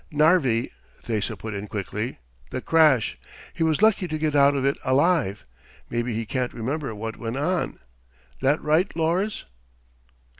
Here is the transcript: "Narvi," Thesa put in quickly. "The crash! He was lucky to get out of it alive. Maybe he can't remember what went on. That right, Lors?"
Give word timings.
"Narvi," 0.11 0.71
Thesa 1.03 1.37
put 1.37 1.53
in 1.53 1.67
quickly. 1.67 2.17
"The 2.49 2.59
crash! 2.59 3.19
He 3.53 3.61
was 3.61 3.83
lucky 3.83 4.07
to 4.07 4.17
get 4.17 4.33
out 4.35 4.55
of 4.55 4.65
it 4.65 4.79
alive. 4.83 5.45
Maybe 5.91 6.15
he 6.15 6.25
can't 6.25 6.55
remember 6.55 6.95
what 6.95 7.17
went 7.17 7.37
on. 7.37 7.77
That 8.39 8.59
right, 8.63 8.91
Lors?" 8.95 9.45